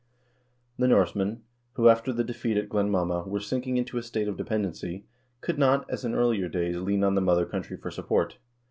The 0.79 0.87
Norsemen, 0.87 1.43
who, 1.73 1.87
after 1.87 2.11
the 2.11 2.23
defeat 2.23 2.57
at 2.57 2.69
Glenmama, 2.69 3.27
were 3.27 3.39
sinking 3.39 3.77
into 3.77 3.99
a 3.99 4.01
state 4.01 4.27
of 4.27 4.35
dependency, 4.35 5.05
could 5.41 5.59
not, 5.59 5.87
as 5.91 6.03
in 6.03 6.15
earlier 6.15 6.47
days, 6.49 6.77
lean 6.77 7.03
on 7.03 7.13
the 7.13 7.21
mother 7.21 7.45
country 7.45 7.77
for 7.77 7.91
support. 7.91 8.39